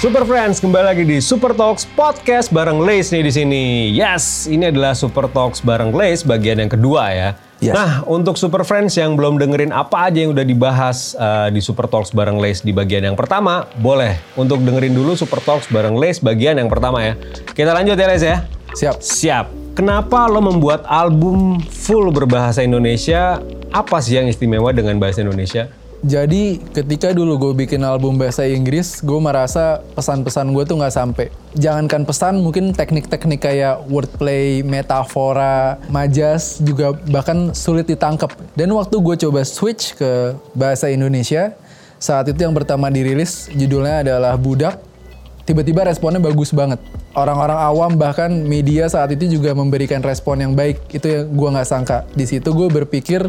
[0.00, 3.64] Super Friends kembali lagi di Super Talks Podcast bareng Lace nih di sini.
[3.92, 7.28] Yes, ini adalah Super Talks bareng Lace bagian yang kedua ya.
[7.60, 7.76] Yes.
[7.76, 11.84] Nah, untuk Super Friends yang belum dengerin apa aja yang udah dibahas uh, di Super
[11.84, 16.24] Talks bareng Lace di bagian yang pertama, boleh untuk dengerin dulu Super Talks bareng Lace
[16.24, 17.20] bagian yang pertama ya.
[17.52, 18.48] Kita lanjut ya Lace ya.
[18.72, 19.04] Siap.
[19.04, 19.76] Siap.
[19.76, 23.36] Kenapa lo membuat album full berbahasa Indonesia?
[23.68, 25.68] Apa sih yang istimewa dengan bahasa Indonesia?
[26.00, 31.26] Jadi ketika dulu gue bikin album bahasa Inggris, gue merasa pesan-pesan gue tuh nggak sampai.
[31.52, 38.32] Jangankan pesan, mungkin teknik-teknik kayak wordplay, metafora, majas juga bahkan sulit ditangkap.
[38.56, 41.52] Dan waktu gue coba switch ke bahasa Indonesia,
[42.00, 44.80] saat itu yang pertama dirilis judulnya adalah Budak.
[45.44, 46.80] Tiba-tiba responnya bagus banget.
[47.12, 50.80] Orang-orang awam bahkan media saat itu juga memberikan respon yang baik.
[50.94, 52.08] Itu yang gue nggak sangka.
[52.16, 53.28] Di situ gue berpikir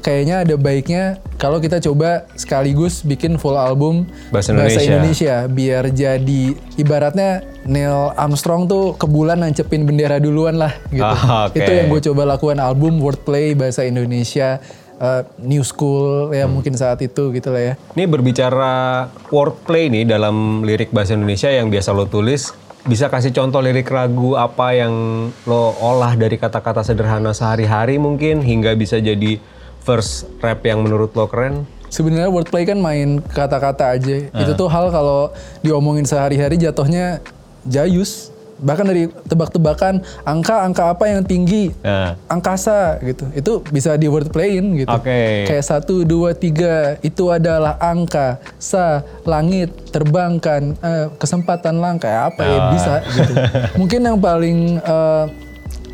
[0.00, 4.82] kayaknya ada baiknya kalau kita coba sekaligus bikin full album Bahasa Indonesia.
[4.82, 6.42] Indonesia, biar jadi
[6.80, 11.04] ibaratnya Neil Armstrong tuh ke bulan nancepin bendera duluan lah gitu.
[11.04, 11.58] Ah, oke.
[11.58, 14.62] Itu yang gue coba lakukan album wordplay bahasa Indonesia
[15.00, 17.74] uh, new school ya mungkin saat itu gitu lah ya.
[17.96, 22.54] Ini berbicara wordplay nih dalam lirik bahasa Indonesia yang biasa lo tulis.
[22.86, 24.94] Bisa kasih contoh lirik lagu apa yang
[25.42, 29.42] lo olah dari kata-kata sederhana sehari-hari mungkin hingga bisa jadi
[29.86, 31.62] verse rap yang menurut lo keren?
[31.86, 34.26] Sebenarnya wordplay kan main kata-kata aja.
[34.26, 35.30] Itu tuh hal kalau
[35.62, 37.22] diomongin sehari-hari jatuhnya
[37.64, 38.34] jayus.
[38.56, 43.28] Bahkan dari tebak-tebakan angka-angka apa yang tinggi, Nah, angkasa gitu.
[43.36, 44.88] Itu bisa di wordplayin gitu.
[44.88, 45.44] Oke.
[45.44, 52.56] Kayak satu, dua, tiga itu adalah angka, sa, langit, terbangkan, eh, kesempatan langka, apa ya
[52.56, 52.68] Ah.
[52.72, 53.32] bisa gitu.
[53.84, 55.24] Mungkin yang paling eh,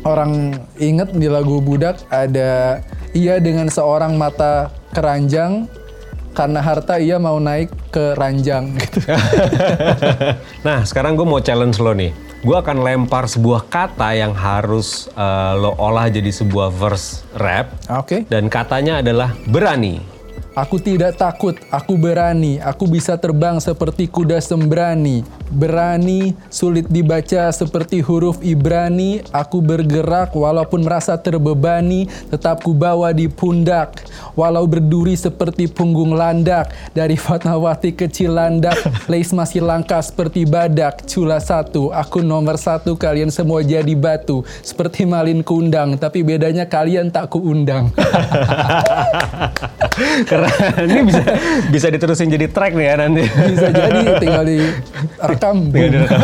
[0.07, 2.79] orang inget di lagu Budak ada
[3.13, 5.69] ia dengan seorang mata keranjang
[6.33, 9.05] karena harta ia mau naik ke ranjang gitu.
[10.65, 12.09] nah sekarang gue mau challenge lo nih.
[12.43, 17.71] Gue akan lempar sebuah kata yang harus eh, lo olah jadi sebuah verse rap.
[17.87, 18.25] Oke.
[18.27, 20.12] Dan katanya adalah berani.
[20.53, 25.25] Aku tidak takut, aku berani, aku bisa terbang seperti kuda sembrani.
[25.49, 29.25] Berani, sulit dibaca seperti huruf Ibrani.
[29.33, 34.05] Aku bergerak walaupun merasa terbebani, tetap ku bawa di pundak.
[34.37, 38.77] Walau berduri seperti punggung landak, dari Fatmawati kecil landak,
[39.09, 41.01] Lace masih langka seperti badak.
[41.09, 44.45] Cula satu, aku nomor satu, kalian semua jadi batu.
[44.61, 47.89] Seperti malin kundang, tapi bedanya kalian tak kuundang.
[50.85, 51.21] Ini bisa
[51.69, 53.23] bisa diterusin jadi track nih ya nanti.
[53.27, 55.55] Bisa jadi tinggal direkam.
[55.69, 55.93] Tinggal boom.
[55.99, 56.19] direkam.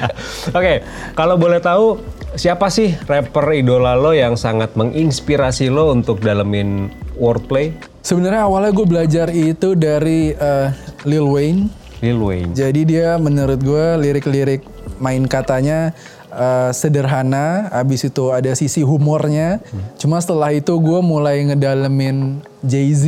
[0.58, 0.74] Oke,
[1.16, 2.00] kalau boleh tahu
[2.34, 7.74] siapa sih rapper idola lo yang sangat menginspirasi lo untuk dalemin wordplay?
[8.04, 10.68] Sebenarnya awalnya gue belajar itu dari eh,
[11.08, 11.62] Lil Wayne.
[12.04, 12.52] Lil Wayne.
[12.52, 14.60] Jadi dia menurut gue lirik-lirik
[15.00, 15.96] main katanya
[16.28, 19.64] eh, sederhana, abis itu ada sisi humornya.
[19.96, 23.04] Cuma setelah itu gue mulai ngedalemin Jay-Z,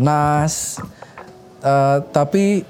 [0.00, 0.80] Nas.
[1.60, 2.64] Eh, tapi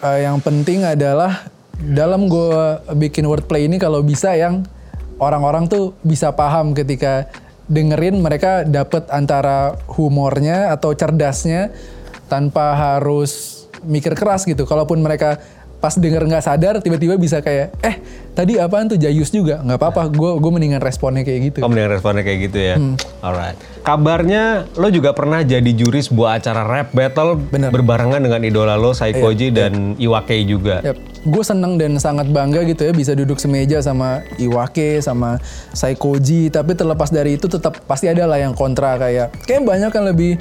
[0.00, 1.46] eh, yang penting adalah
[1.76, 4.64] dalam gue bikin wordplay ini kalau bisa yang
[5.20, 7.28] orang-orang tuh bisa paham ketika
[7.68, 11.74] dengerin mereka dapet antara humornya atau cerdasnya
[12.32, 14.64] tanpa harus mikir keras gitu.
[14.64, 15.38] Kalaupun mereka
[15.76, 18.00] pas denger nggak sadar tiba-tiba bisa kayak eh
[18.32, 21.58] tadi apaan tuh Jayus juga nggak apa-apa gue gue mendingan responnya kayak gitu.
[21.64, 22.74] Kamu dengan responnya kayak gitu ya.
[22.76, 22.96] Hmm.
[23.20, 23.56] Alright.
[23.86, 27.70] Kabarnya lo juga pernah jadi juri sebuah acara rap battle Bener.
[27.70, 30.82] Iya, berbarengan dengan idola lo Saikoji dan Iwake juga.
[30.84, 30.98] Yap.
[31.26, 35.42] Gue seneng dan sangat bangga gitu ya bisa duduk semeja sama Iwake sama
[35.74, 40.06] Saikoji tapi terlepas dari itu tetap pasti ada lah yang kontra kayak kayak banyak yang
[40.06, 40.38] lebih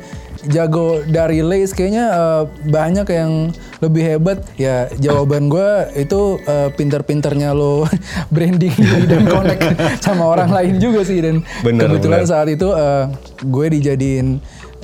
[0.49, 3.31] jago dari Lace kayaknya eh, banyak yang
[3.83, 5.69] lebih hebat ya jawaban gue
[5.99, 7.85] itu eh, pinter-pinternya lo
[8.33, 8.73] branding
[9.09, 9.63] dan connect
[10.05, 12.31] sama orang lain juga sih dan Bener, kebetulan bener.
[12.31, 13.05] saat itu eh,
[13.43, 14.27] gue dijadiin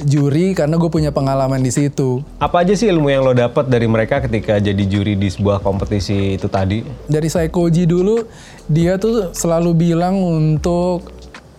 [0.02, 3.86] juri karena gue punya pengalaman di situ Apa aja sih ilmu yang lo dapat dari
[3.86, 6.82] mereka ketika jadi juri di sebuah kompetisi itu tadi?
[7.06, 8.26] dari Saikoji dulu
[8.66, 11.06] dia tuh selalu bilang untuk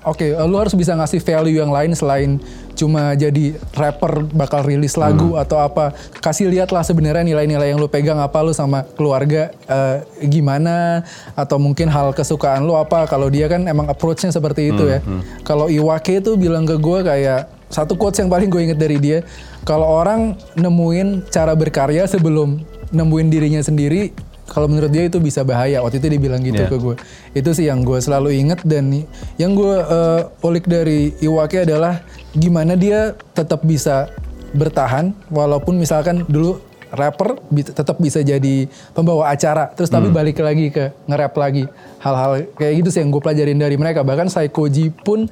[0.02, 2.42] oke lu harus bisa ngasih value yang lain selain
[2.82, 7.86] cuma jadi rapper bakal rilis lagu atau apa kasih lihat lah sebenarnya nilai-nilai yang lu
[7.86, 11.06] pegang apa lu sama keluarga eh, gimana
[11.38, 13.06] atau mungkin hal kesukaan lu apa.
[13.06, 14.98] Kalau dia kan emang approach-nya seperti itu ya.
[15.46, 19.24] Kalau Iwake tuh bilang ke gue kayak satu quotes yang paling gue inget dari dia
[19.64, 22.60] kalau orang nemuin cara berkarya sebelum
[22.92, 24.12] nemuin dirinya sendiri
[24.52, 25.80] kalau menurut dia itu bisa bahaya.
[25.80, 26.68] Waktu itu dia bilang gitu Iya.
[26.68, 26.94] ke gue
[27.32, 28.92] itu sih yang gue selalu inget dan
[29.40, 32.04] yang gue eh, ulik dari Iwake adalah
[32.36, 34.12] gimana dia tetap bisa
[34.52, 36.60] bertahan walaupun misalkan dulu
[36.92, 37.40] rapper
[37.72, 41.64] tetap bisa jadi pembawa acara terus tapi balik lagi ke nge-rap lagi.
[42.04, 44.04] Hal-hal kayak gitu sih yang gue pelajarin dari mereka.
[44.04, 45.24] Bahkan Psychoji pun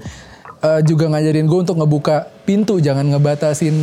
[0.65, 3.77] eh, juga ngajarin gue untuk ngebuka pintu jangan ngebatasin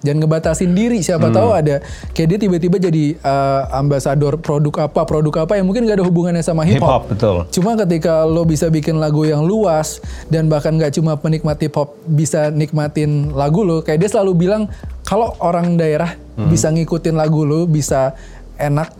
[0.00, 1.84] jangan ngebatasin diri siapa tahu ada
[2.16, 6.40] kayak dia tiba-tiba jadi eh, ambasador produk apa produk apa yang mungkin gak ada hubungannya
[6.40, 7.36] sama hip Hip hop betul.
[7.50, 9.98] Cuma ketika lo bisa bikin lagu yang luas
[10.30, 14.70] dan bahkan nggak cuma penikmat hip hop bisa nikmatin lagu lo, kayak dia selalu bilang
[15.02, 18.14] kalau orang daerah bisa ngikutin lagu lo bisa
[18.54, 18.94] enak,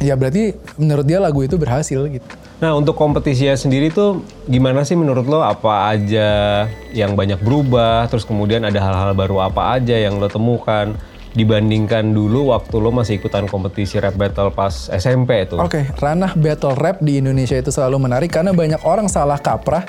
[0.00, 2.24] ya berarti menurut dia lagu itu berhasil gitu.
[2.62, 6.64] Nah untuk kompetisinya sendiri tuh gimana sih menurut lo apa aja
[6.94, 10.94] yang banyak berubah terus kemudian ada hal-hal baru apa aja yang lo temukan
[11.34, 15.58] dibandingkan dulu waktu lo masih ikutan kompetisi rap battle pas SMP itu.
[15.58, 19.82] Oke, ranah battle rap di Indonesia itu selalu menarik karena banyak orang salah kaprah.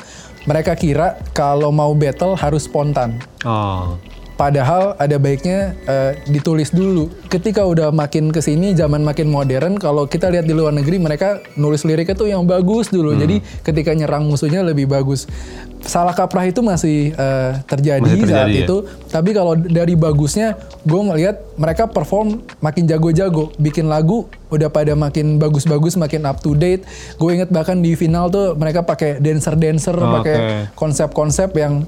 [0.50, 3.22] Mereka kira kalau mau battle harus spontan.
[3.46, 3.98] Oh.
[4.36, 7.08] Padahal ada baiknya eh, ditulis dulu.
[7.28, 11.40] Ketika udah makin ke sini, zaman makin modern, kalau kita lihat di luar negeri, mereka
[11.56, 13.16] nulis liriknya tuh yang bagus dulu.
[13.16, 15.24] Jadi ketika nyerang musuhnya lebih bagus.
[15.86, 18.64] Salah kaprah itu masih eh, terjadi, Masih terjadi, saat ya?
[18.66, 18.78] itu.
[19.08, 23.54] Tapi kalau dari bagusnya, gue ngeliat mereka perform makin jago-jago.
[23.56, 26.84] Bikin lagu udah pada makin bagus-bagus, makin up to date.
[27.16, 30.58] Gue inget bahkan di final tuh mereka pakai dancer-dancer, Oh, pakai oke.
[30.74, 31.86] konsep-konsep yang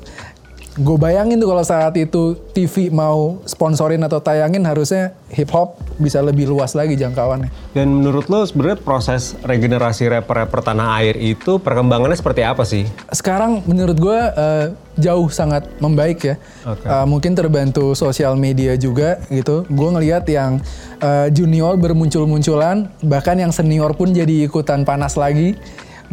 [0.78, 6.22] gue bayangin tuh kalau saat itu TV mau sponsorin atau tayangin harusnya hip hop bisa
[6.22, 7.50] lebih luas lagi jangkauannya.
[7.74, 12.86] Dan menurut lo sebenarnya proses regenerasi rapper-rapper tanah air itu perkembangannya seperti apa sih?
[13.10, 14.66] Sekarang menurut gue eh,
[15.02, 16.36] jauh sangat membaik ya.
[16.70, 16.86] Oke.
[16.86, 19.66] Eh, mungkin terbantu sosial media juga gitu.
[19.74, 20.62] Gue ngelihat yang
[21.02, 25.58] eh, junior bermuncul-munculan, bahkan yang senior pun jadi ikutan panas lagi.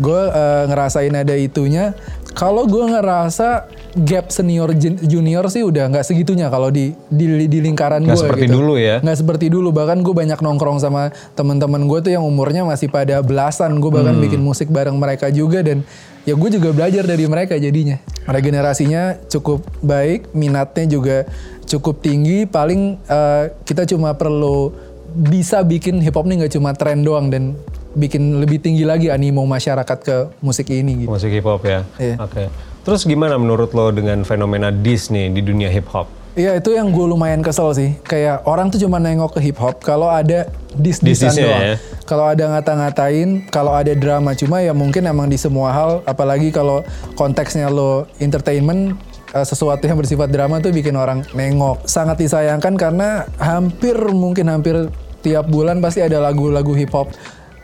[0.00, 1.92] Gue eh, ngerasain ada itunya.
[2.34, 7.58] Kalau gue ngerasa gap senior jun- junior sih udah nggak segitunya kalau di di, di
[7.60, 8.10] lingkaran gue.
[8.10, 8.56] Nggak seperti gitu.
[8.58, 8.98] dulu ya?
[8.98, 13.18] nggak seperti dulu bahkan gue banyak nongkrong sama teman-teman gue tuh yang umurnya masih pada
[13.20, 14.24] belasan gue bahkan Hmm.
[14.24, 15.86] bikin musik bareng mereka juga dan
[16.22, 21.16] ya gue juga belajar dari mereka jadinya regenerasinya cukup baik minatnya juga
[21.64, 24.74] cukup tinggi paling eh, kita cuma perlu
[25.14, 27.54] bisa bikin hip hop nih nggak cuma tren doang dan
[27.94, 31.86] bikin lebih tinggi lagi animo masyarakat ke musik ini gitu Musik hip hop ya?
[31.96, 32.18] Iya.
[32.18, 32.50] Oke.
[32.84, 36.04] Terus gimana menurut lo dengan fenomena diss nih di dunia hip hop?
[36.34, 37.94] Iya itu yang gue lumayan kesel sih.
[38.02, 41.62] Kayak orang tuh cuma nengok ke hip hop kalau ada dis-disan Dis-disnya doang.
[41.62, 41.74] ya.
[42.04, 45.90] Kalau ada ngata-ngatain, kalau ada drama cuma ya mungkin emang di semua hal.
[46.04, 46.82] Apalagi kalau
[47.14, 48.98] konteksnya lo entertainment
[49.30, 51.86] eh, sesuatu yang bersifat drama tuh bikin orang nengok.
[51.86, 54.90] Sangat disayangkan karena hampir mungkin hampir
[55.22, 57.08] tiap bulan pasti ada lagu-lagu hip hop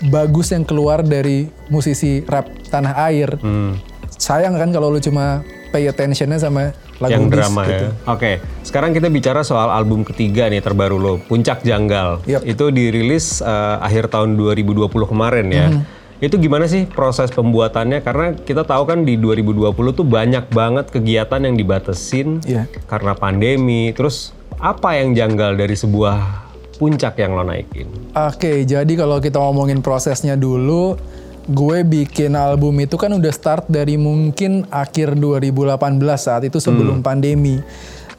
[0.07, 3.37] bagus yang keluar dari musisi rap tanah air.
[3.37, 3.77] Hmm.
[4.11, 7.87] Sayang kan kalau lu cuma pay attentionnya sama lagu yang drama gitu.
[7.89, 7.91] ya.
[8.05, 12.21] Oke, sekarang kita bicara soal album ketiga nih terbaru lo, Puncak Janggal.
[12.27, 12.43] Yap.
[12.45, 15.69] Itu dirilis eh, akhir tahun 2020 kemarin ya.
[15.73, 15.83] Mhm.
[16.21, 18.05] Itu gimana sih proses pembuatannya?
[18.05, 22.69] Karena kita tahu kan di 2020 tuh banyak banget kegiatan yang dibatesin Iya.
[22.85, 23.89] karena pandemi.
[23.97, 26.50] Terus apa yang janggal dari sebuah
[26.81, 27.85] puncak yang lo naikin?
[28.17, 30.97] Oke, jadi kalau kita ngomongin prosesnya dulu,
[31.45, 35.77] gue bikin album itu kan udah start dari mungkin akhir 2018
[36.17, 37.61] saat itu sebelum pandemi.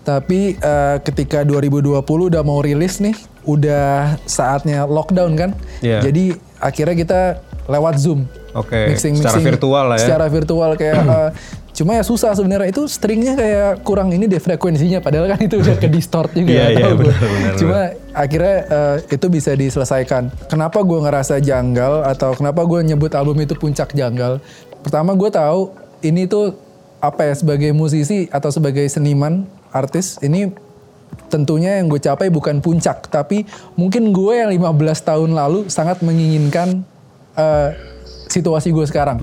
[0.06, 3.18] Tapi eh, ketika 2020 udah mau rilis nih,
[3.50, 5.52] udah saatnya lockdown kan.
[5.82, 6.06] Iya.
[6.06, 7.20] Jadi akhirnya kita
[7.66, 8.30] lewat Zoom.
[8.52, 10.06] Oke, secara virtual lah ya.
[10.06, 11.30] Secara virtual kayak eh,
[11.82, 15.82] cuma ya susah sebenarnya itu stringnya kayak kurang ini deh frekuensinya padahal kan itu udah
[15.82, 17.18] ke distort juga Iya, iya, benar,
[17.58, 17.80] Cuma
[18.14, 20.30] akhirnya eh, itu bisa diselesaikan.
[20.46, 24.38] Kenapa gue ngerasa janggal atau kenapa gue nyebut album itu puncak janggal?
[24.86, 25.74] Pertama gue tahu
[26.06, 26.54] ini tuh
[27.02, 30.54] apa ya sebagai musisi atau sebagai seniman artis ini
[31.34, 36.86] tentunya yang gue capai bukan puncak tapi mungkin gue yang 15 tahun lalu sangat menginginkan
[37.34, 37.74] eh,
[38.30, 39.18] situasi gue sekarang.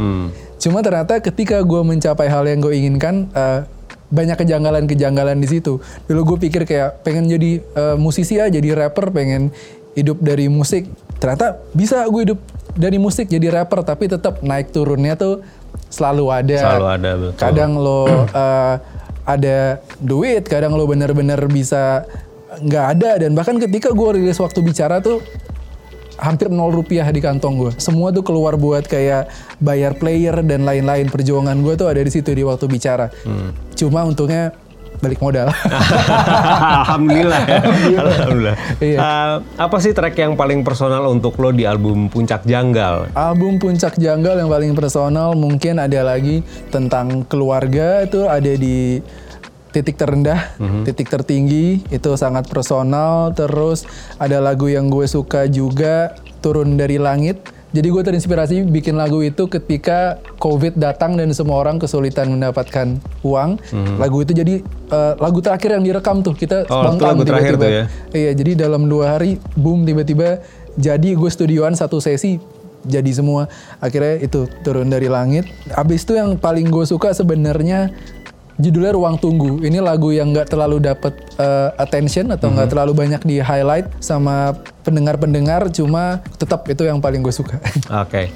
[0.59, 3.63] Cuma ternyata ketika gue mencapai hal yang gue inginkan eh,
[4.09, 5.79] banyak kejanggalan-kejanggalan di situ.
[6.09, 9.55] Dulu gue pikir kayak pengen jadi eh, musisi ya, jadi rapper, pengen
[9.95, 10.91] hidup dari musik.
[11.23, 12.41] Ternyata bisa gue hidup
[12.75, 15.43] dari musik jadi rapper, tapi tetap naik turunnya tuh
[15.89, 16.59] selalu ada.
[16.59, 17.39] Selalu ada, betul.
[17.39, 18.03] Kadang lo
[18.43, 18.75] eh,
[19.29, 19.59] ada
[20.01, 22.09] duit, kadang lo bener-bener bisa
[22.65, 23.11] nggak ada.
[23.21, 25.21] Dan bahkan ketika gue rilis waktu bicara tuh
[26.19, 27.73] hampir nol rupiah di kantong gue.
[27.79, 29.31] Semua tuh keluar buat kayak
[29.63, 31.09] bayar player dan lain-lain.
[31.09, 33.09] Perjuangan gue tuh ada di situ di waktu bicara.
[33.25, 33.55] Hmm.
[33.79, 34.53] Cuma untungnya
[34.99, 35.49] balik modal.
[36.83, 37.61] Alhamdulillah ya.
[38.03, 38.57] Alhamdulillah.
[38.83, 38.99] Iya.
[38.99, 43.15] Eh, apa sih track yang paling personal untuk lo di album Puncak Janggal?
[43.15, 46.43] Album Puncak Janggal yang paling personal mungkin ada lagi
[46.75, 48.99] tentang keluarga itu ada di
[49.71, 53.31] titik terendah, titik tertinggi itu sangat personal.
[53.33, 53.85] Terus
[54.17, 57.41] ada lagu yang gue suka juga turun dari langit.
[57.69, 63.61] Jadi gue terinspirasi bikin lagu itu ketika COVID datang dan semua orang kesulitan mendapatkan uang.
[64.01, 67.61] Lagu itu jadi eh, lagu terakhir yang direkam tuh kita Oh, lagu terakhir tiba-tiba.
[67.61, 67.85] tuh ya?
[68.17, 70.41] Iya, jadi dalam dua hari boom tiba-tiba
[70.81, 72.41] jadi gue studioan satu sesi
[72.89, 73.53] jadi semua
[73.85, 75.45] akhirnya itu turun dari langit.
[75.77, 77.93] Abis itu yang paling gue suka sebenarnya
[78.59, 79.63] judulnya Ruang Tunggu.
[79.63, 84.59] Ini lagu yang nggak terlalu dapet uh, attention atau nggak terlalu banyak di highlight sama
[84.83, 87.57] pendengar-pendengar, cuma tetap itu yang paling gue suka.
[88.05, 88.29] Oke.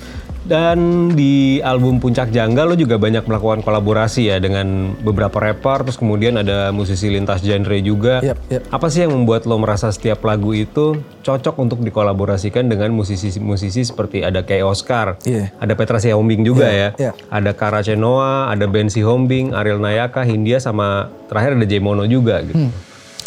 [0.43, 5.95] Dan di album Puncak Janggal lo juga banyak melakukan kolaborasi ya dengan beberapa rapper, terus
[5.95, 8.19] kemudian ada musisi lintas genre juga.
[8.19, 8.63] Yap, yap.
[8.75, 14.27] Apa sih yang membuat lo merasa setiap lagu itu cocok untuk dikolaborasikan dengan musisi-musisi seperti
[14.27, 15.55] ada kayak Oscar, Iya.
[15.63, 17.13] ada Petra Sihombing juga Iya, ya, iya.
[17.31, 22.67] ada Kara Cenoa, ada Ben Sihombing, Ariel Nayaka, Hindia sama terakhir ada Jemono juga gitu.
[22.67, 22.75] Hmm.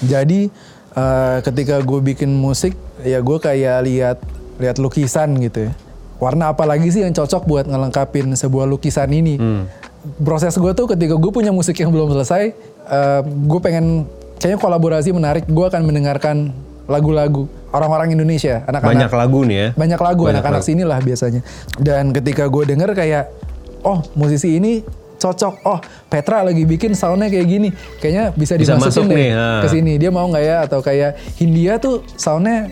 [0.03, 0.51] Jadi
[0.99, 2.75] uh, ketika gue bikin musik,
[3.07, 4.17] ya gue kayak lihat
[4.59, 5.73] lihat lukisan gitu ya.
[6.15, 9.35] Warna apa lagi sih yang cocok buat ngelengkapin sebuah lukisan ini?
[10.21, 12.53] Proses gue tuh ketika gue punya musik yang belum selesai,
[12.87, 14.05] uh, gue pengen
[14.37, 15.43] kayaknya kolaborasi menarik.
[15.49, 16.53] Gue akan mendengarkan
[16.85, 19.69] lagu-lagu orang-orang Indonesia, anak-anak Banyak lagu nih ya.
[19.73, 21.41] banyak lagu anak-anak sini lah biasanya.
[21.81, 23.33] Dan ketika gue denger kayak,
[23.81, 24.85] oh musisi ini
[25.17, 25.53] cocok.
[25.65, 29.49] Oh Petra lagi bikin soundnya kayak gini, kayaknya bisa Bisa dimasukin masuk deh nih, ha.
[29.65, 29.93] ke sini.
[29.97, 30.55] Dia mau nggak ya?
[30.69, 32.69] Atau kayak Hindia tuh soundnya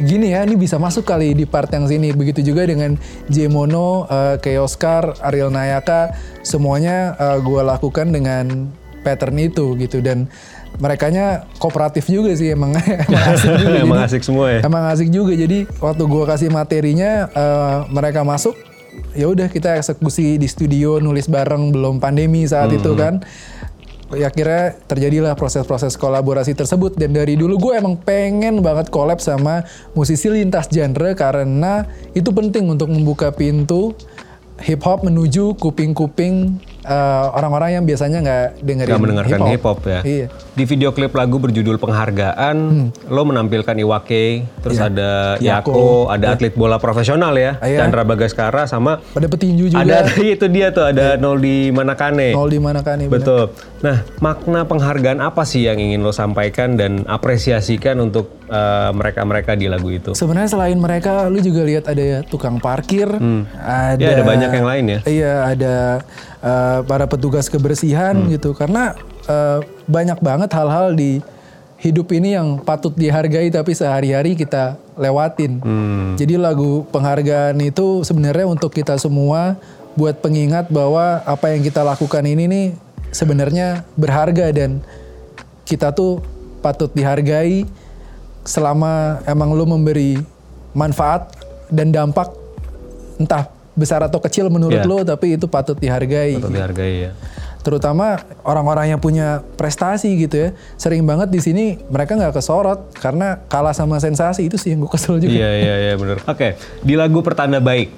[0.00, 2.14] gini ya, ini bisa masuk kali di part yang sini.
[2.16, 2.96] Begitu juga dengan
[3.28, 8.70] Jemono, uh, kayak Oscar, Ariel Nayaka, semuanya gue lakukan dengan
[9.02, 10.30] pattern itu gitu dan
[10.80, 12.72] merekanya kooperatif juga sih emang
[13.10, 14.60] emang asik juga Emang Jadi- asik semua ya.
[14.64, 15.32] Emang asik juga.
[15.36, 18.56] Jadi waktu gua kasih materinya eh, mereka masuk
[19.16, 23.20] ya udah kita eksekusi di studio nulis bareng belum pandemi saat itu kan.
[24.12, 27.00] Ya akhirnya terjadilah proses-proses kolaborasi tersebut.
[27.00, 29.64] Dan dari dulu gue emang pengen banget collab sama
[29.96, 33.96] musisi lintas genre karena itu penting untuk membuka pintu
[34.60, 40.00] hip hop menuju kuping-kuping eh, orang-orang yang biasanya nggak dengerin Gak mendengarkan hip hop ya.
[40.02, 40.26] Iya.
[40.52, 42.56] Di video klip lagu berjudul Penghargaan,
[43.06, 44.24] lo menampilkan Iwake,
[44.60, 44.88] terus Iya.
[44.88, 45.70] ada Yako.
[45.70, 47.80] Yako, ada atlet bola profesional ya, Iya.
[47.80, 49.80] Chandra Bagaskara sama Pada petinju juga.
[49.80, 52.32] ada itu dia tuh ada Noldi Manakane.
[52.32, 53.08] Nol di mana kan nih?
[53.08, 53.16] bener.
[53.18, 53.42] Betul.
[53.80, 59.66] Nah, makna penghargaan apa sih yang ingin lo sampaikan dan apresiasikan untuk eh, mereka-mereka di
[59.66, 60.12] lagu itu?
[60.12, 63.08] Sebenarnya selain mereka, lu juga lihat ada tukang parkir,
[63.56, 64.98] ada Ya, ada banyak yang lain ya.
[65.04, 65.74] Iya, ada
[66.42, 68.28] eh, para petugas kebersihan Hmm.
[68.34, 68.52] gitu.
[68.52, 68.92] Karena
[69.24, 71.22] eh, banyak banget hal-hal di
[71.82, 75.58] hidup ini yang patut dihargai tapi sehari-hari kita lewatin.
[75.58, 76.14] Hmm.
[76.14, 79.58] Jadi lagu penghargaan itu sebenarnya untuk kita semua
[79.98, 82.66] buat pengingat bahwa apa yang kita lakukan ini nih
[83.12, 84.80] sebenarnya berharga dan
[85.68, 86.22] kita tuh
[86.64, 87.66] patut dihargai
[88.42, 90.18] selama emang lu memberi
[90.72, 91.34] manfaat
[91.68, 92.32] dan dampak
[93.20, 94.84] entah besar atau kecil menurut Iya.
[94.84, 97.12] lo tapi itu patut dihargai Untuk dihargai ya.
[97.60, 103.40] terutama orang-orang yang punya prestasi gitu ya sering banget di sini mereka nggak kesorot karena
[103.46, 106.20] kalah sama sensasi itu sih yang gue kesel juga Iya iya iya benar.
[106.24, 107.88] Oke, di lagu Pertanda Baik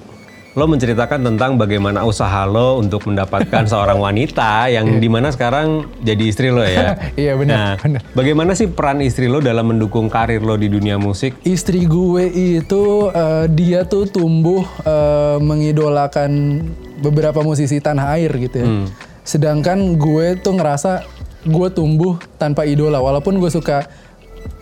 [0.55, 6.23] lo menceritakan tentang bagaimana usaha lo untuk mendapatkan seorang wanita yang di mana sekarang jadi
[6.23, 6.95] istri lo ya.
[7.15, 8.01] Iya, benar, Nah, benar.
[8.11, 11.35] bagaimana sih peran istri lo dalam mendukung karir lo di dunia musik?
[11.43, 16.63] istri gue itu eh, dia tuh tumbuh eh, mengidolakan
[16.97, 18.67] beberapa musisi tanah air gitu ya.
[19.21, 21.03] Sedangkan gue tuh ngerasa
[21.43, 23.85] gue tumbuh tanpa idola walaupun gue suka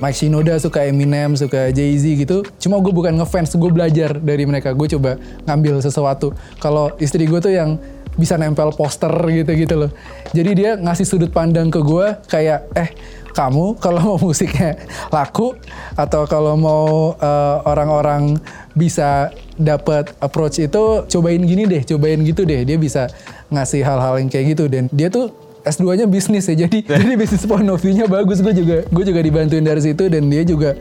[0.01, 2.43] Mike Shinoda, suka Eminem, suka Jay-Z gitu.
[2.59, 4.75] Cuma gue bukan ngefans, gue belajar dari mereka.
[4.75, 5.15] Gue coba
[5.47, 6.35] ngambil sesuatu.
[6.59, 7.79] Kalau istri gue tuh yang
[8.13, 9.91] bisa nempel poster gitu-gitu loh.
[10.33, 12.89] Jadi dia ngasih sudut pandang ke gue kayak, eh
[13.33, 14.77] kamu kalau mau musiknya
[15.09, 15.57] laku
[15.97, 18.37] atau kalau mau eh, orang-orang
[18.77, 22.61] bisa dapat approach itu cobain gini deh, cobain gitu deh.
[22.61, 23.09] Dia bisa
[23.49, 26.55] ngasih hal-hal yang kayak gitu dan dia tuh S2-nya bisnis ya.
[26.67, 28.43] Jadi jadi bisnis point of view-nya bagus.
[28.43, 30.75] Gue juga gue juga dibantuin dari situ dan dia juga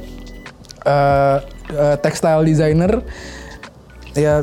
[0.83, 1.39] eh
[1.71, 3.01] eh, textile designer
[4.19, 4.43] ya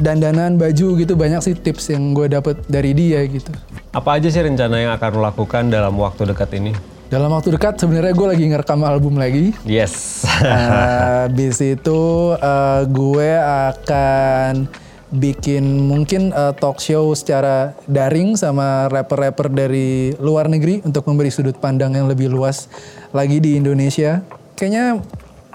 [0.00, 3.50] dandanan baju gitu banyak sih tips yang gue dapet dari dia gitu.
[3.90, 6.72] Apa aja sih rencana yang akan lo lakukan dalam waktu dekat ini?
[7.10, 9.50] Dalam waktu dekat sebenarnya gue lagi ngerekam album lagi.
[9.66, 10.22] Yes.
[10.46, 12.02] Habis itu
[12.38, 13.30] eh, gue
[13.74, 14.70] akan
[15.10, 21.58] bikin mungkin eh, talk show secara daring sama rapper-rapper dari luar negeri untuk memberi sudut
[21.58, 22.70] pandang yang lebih luas
[23.10, 24.22] lagi di Indonesia.
[24.54, 25.02] Kayaknya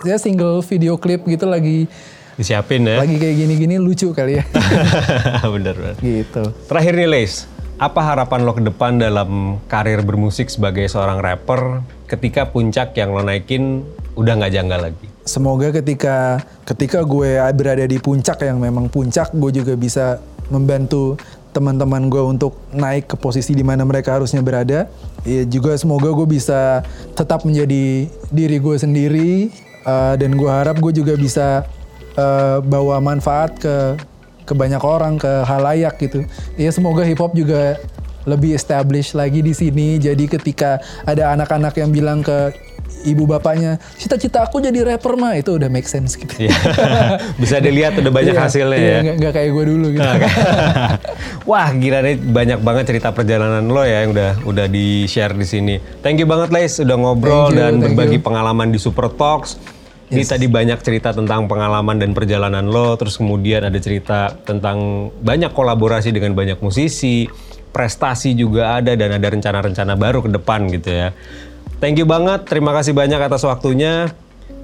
[0.04, 1.88] ya single video klip gitu lagi
[2.36, 3.00] Disiapin ya.
[3.00, 4.44] lagi kayak gini-gini lucu kali ya.
[5.56, 5.96] bener bener.
[6.04, 6.52] gitu.
[6.68, 7.48] Terakhir nih Les,
[7.80, 11.80] apa harapan lo ke depan dalam karir bermusik sebagai seorang rapper
[12.12, 13.88] ketika puncak yang lo naikin
[14.20, 15.15] udah nggak janggal lagi?
[15.26, 16.38] Semoga ketika
[16.70, 20.22] ketika gue berada di puncak yang memang puncak, gue juga bisa
[20.54, 21.18] membantu
[21.50, 24.86] teman-teman gue untuk naik ke posisi di mana mereka harusnya berada.
[25.26, 26.86] Ya juga semoga gue bisa
[27.18, 29.32] tetap menjadi diri gue sendiri
[29.88, 31.66] uh, dan gue harap gue juga bisa
[32.20, 33.98] uh, bawa manfaat ke
[34.46, 36.22] ke banyak orang, ke halayak gitu.
[36.54, 37.82] Ya semoga hip hop juga
[38.30, 39.98] lebih established lagi di sini.
[39.98, 42.54] Jadi ketika ada anak-anak yang bilang ke
[43.06, 46.50] ibu bapaknya, cita-cita aku jadi rapper mah itu udah make sense gitu.
[46.50, 46.58] Iya.
[47.42, 49.00] Bisa dilihat udah banyak Iya, hasilnya iya, ya.
[49.06, 50.10] Nggak, nggak kayak gue dulu gitu.
[51.50, 55.46] Wah gila nih banyak banget cerita perjalanan lo ya yang udah udah di share di
[55.46, 55.76] sini.
[56.02, 58.26] Thank you banget Leis udah ngobrol you, dan berbagi you.
[58.26, 59.56] pengalaman di Super Talks.
[60.06, 65.50] Ini tadi banyak cerita tentang pengalaman dan perjalanan lo, terus kemudian ada cerita tentang banyak
[65.50, 67.26] kolaborasi dengan banyak musisi,
[67.74, 71.10] prestasi juga ada dan ada rencana-rencana baru ke depan gitu ya.
[71.78, 74.10] Thank you banget, terima kasih banyak atas waktunya.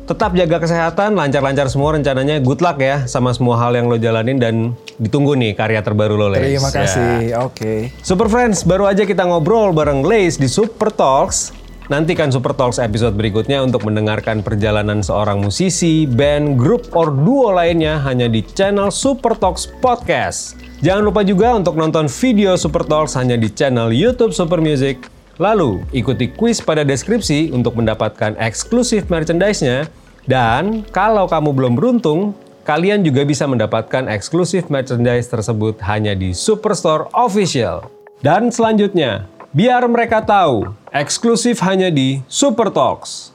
[0.02, 2.42] Tetap jaga kesehatan, lancar-lancar semua rencananya.
[2.42, 4.56] Good luck ya sama semua hal yang lo jalanin dan
[4.98, 6.42] ditunggu nih karya terbaru lo, Les.
[6.42, 6.76] Terima Ya.
[6.84, 7.12] kasih.
[7.48, 7.74] Oke.
[8.02, 11.56] Super Friends, baru aja kita ngobrol bareng Lace di Super Talks.
[11.88, 18.00] Nantikan Super Talks episode berikutnya untuk mendengarkan perjalanan seorang musisi, band, grup, or duo lainnya
[18.02, 20.56] hanya di channel Super Talks Podcast.
[20.80, 25.21] Jangan lupa juga untuk nonton video Super Talks hanya di channel YouTube Super Music.
[25.42, 29.90] Lalu, ikuti quiz pada deskripsi untuk mendapatkan eksklusif merchandise-nya.
[30.30, 37.10] Dan kalau kamu belum beruntung, kalian juga bisa mendapatkan eksklusif merchandise tersebut hanya di Superstore
[37.18, 37.90] Official.
[38.22, 43.34] Dan selanjutnya, biar mereka tahu, eksklusif hanya di Super Talks.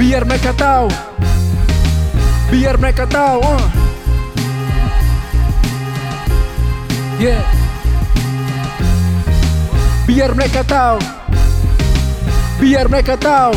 [0.00, 0.88] Biar mereka tahu.
[2.48, 3.44] Biar mereka tahu.
[3.44, 3.64] uh.
[7.20, 7.63] Yeah.
[10.14, 11.02] Biar mereka tahu.
[12.62, 13.50] Biar mereka tahu.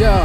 [0.00, 0.24] Ya.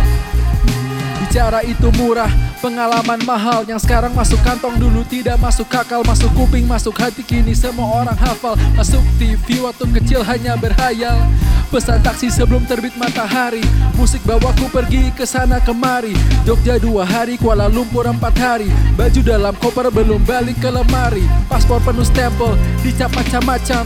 [1.19, 2.32] Bicara itu murah,
[2.63, 7.51] pengalaman mahal yang sekarang masuk kantong dulu tidak masuk akal, masuk kuping, masuk hati kini
[7.51, 11.27] semua orang hafal, masuk TV waktu kecil hanya berhayal.
[11.73, 13.63] Pesan taksi sebelum terbit matahari.
[13.97, 16.13] Musik bawaku pergi ke sana kemari.
[16.45, 18.69] Jogja dua hari, Kuala Lumpur empat hari.
[18.95, 21.25] Baju dalam koper belum balik ke lemari.
[21.49, 22.54] Paspor penuh stempel,
[22.86, 23.84] dicap macam-macam.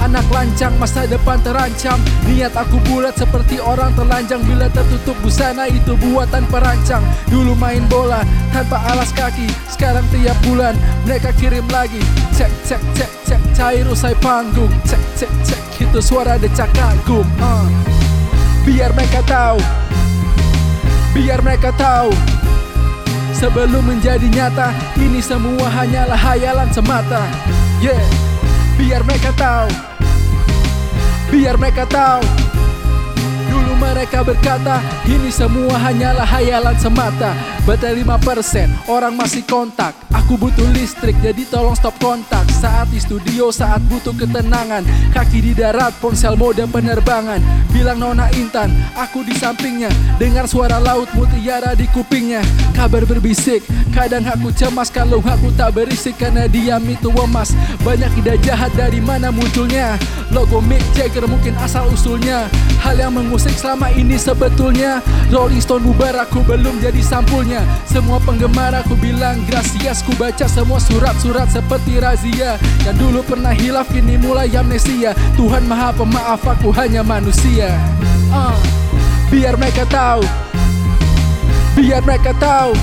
[0.00, 2.00] Anak lancang, masa depan terancam.
[2.24, 4.40] Niat aku bulat seperti orang telanjang.
[4.48, 7.04] Bila tertutup busana itu buatan perancang.
[7.28, 9.44] Dulu main bola tanpa alas kaki.
[9.68, 10.72] Sekarang tiap bulan
[11.04, 12.00] mereka kirim lagi.
[12.32, 14.72] Cek, cek, cek, cek, cair usai panggung.
[14.88, 17.64] Cek, cek, cek, itu suara decak kagum uh.
[18.60, 19.58] Biar mereka tahu.
[21.16, 22.12] Biar mereka tahu.
[23.30, 27.24] Sebelum menjadi nyata Ini semua hanyalah hayalan semata.
[27.80, 28.04] Yeah.
[28.76, 29.68] Biar mereka tahu.
[31.32, 32.20] Biar mereka tahu.
[33.48, 37.32] Dulu mereka berkata Ini semua hanyalah hayalan semata.
[37.64, 39.96] Baterai 5% Orang masih kontak.
[40.12, 44.84] Aku butuh listrik Jadi tolong stop kontak Saat di studio Saat butuh ketenangan.
[45.16, 47.40] Kaki di darat Ponsel mode penerbangan.
[47.72, 48.68] Bilang Nona Intan
[49.00, 49.88] Aku di sampingnya.
[50.20, 52.44] Dengar suara laut mutiara di kupingnya.
[52.76, 53.64] Kabar berbisik
[53.96, 54.92] Kadang aku cemas.
[54.92, 57.56] Kalau aku tak berisik Karena diam itu emas.
[57.80, 59.96] Banyak ide jahat Dari mana munculnya?
[60.28, 62.46] Logo Mick Jagger mungkin asal usulnya.
[62.78, 65.02] Hal yang mengusik selama ini sebetulnya.
[65.32, 67.64] Rolling Stone bubar aku belum jadi sampulnya.
[67.88, 72.49] Semua penggemar aku bilang gracias Ku baca semua surat-surat seperti razia
[72.86, 75.12] Yang dulu pernah hilaf kini mulai amnesia.
[75.36, 77.74] Tuhan maha pemaaf aku hanya manusia.
[78.30, 78.56] Ah,
[79.30, 80.22] Biar mereka tahu.
[81.78, 82.74] Biar mereka tahu.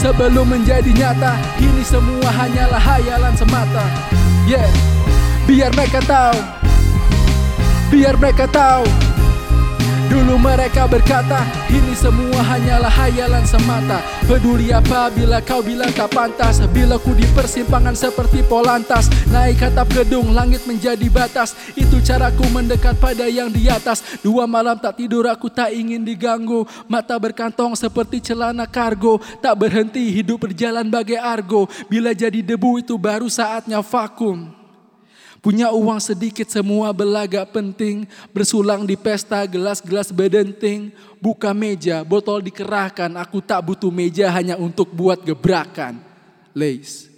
[0.00, 3.84] Sebelum menjadi nyata Ini semua hanyalah hayalan semata.
[4.48, 4.66] Yeah.
[5.46, 6.38] Biar mereka tahu.
[7.90, 8.86] Biar mereka tahu.
[10.10, 11.46] Dulu mereka berkata
[11.90, 13.98] Ini semua hanyalah hayalan semata.
[14.22, 16.62] Peduli apa bila kau bilang tak pantas.
[16.70, 21.58] Bila ku di persimpangan seperti polantas Naik atap gedung langit menjadi batas.
[21.74, 24.22] Itu caraku mendekat pada yang di atas.
[24.22, 26.62] Dua malam tak tidur aku tak ingin diganggu.
[26.86, 29.18] Mata berkantong seperti celana kargo.
[29.42, 31.66] Tak berhenti hidup berjalan bagai argo.
[31.90, 34.59] Bila jadi debu itu baru saatnya vakum
[35.40, 38.04] Punya uang sedikit semua belaga penting.
[38.30, 43.12] Bersulang di pesta gelas-gelas bedenting Buka meja, botol dikerahkan.
[43.20, 46.00] Aku tak butuh meja hanya untuk buat gebrakan.
[46.56, 47.09] Lace